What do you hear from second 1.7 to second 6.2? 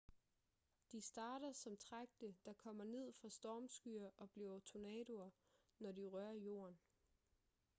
tragte der kommer ned fra stormskyer og bliver tornadoer når de